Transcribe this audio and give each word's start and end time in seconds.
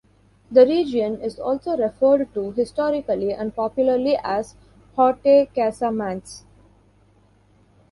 The 0.51 0.65
region 0.65 1.21
is 1.21 1.37
also 1.37 1.77
referred 1.77 2.33
to 2.33 2.53
historically 2.53 3.33
and 3.33 3.55
popularly 3.55 4.17
as 4.23 4.55
Haute 4.95 5.47
Casamance. 5.53 6.41